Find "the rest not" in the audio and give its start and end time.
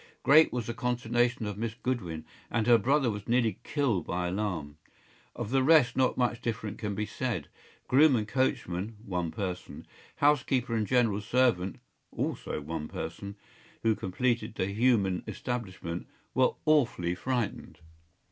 5.51-6.17